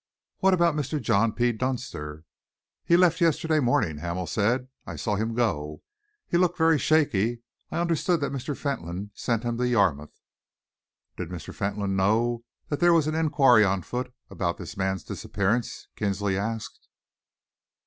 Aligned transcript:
"What 0.39 0.55
about 0.55 0.73
Mr. 0.75 0.99
John 0.99 1.31
P. 1.31 1.51
Dunster?" 1.51 2.25
"He 2.83 2.97
left 2.97 3.21
yesterday 3.21 3.59
morning," 3.59 3.99
Hamel 3.99 4.25
said. 4.25 4.67
"I 4.83 4.95
saw 4.95 5.13
him 5.15 5.35
go. 5.35 5.83
He 6.27 6.37
looked 6.37 6.57
very 6.57 6.79
shaky. 6.79 7.43
I 7.69 7.77
understood 7.81 8.19
that 8.21 8.31
Mr. 8.31 8.57
Fentolin 8.57 9.11
sent 9.13 9.43
him 9.43 9.59
to 9.59 9.67
Yarmouth." 9.67 10.19
"Did 11.17 11.29
Mr. 11.29 11.53
Fentolin 11.53 11.95
know 11.95 12.43
that 12.69 12.79
there 12.79 12.93
was 12.93 13.05
an 13.05 13.13
enquiry 13.13 13.63
on 13.63 13.83
foot 13.83 14.11
about 14.27 14.57
this 14.57 14.75
man's 14.75 15.03
disappearance?" 15.03 15.87
Kinsley 15.95 16.35
asked. 16.35 16.87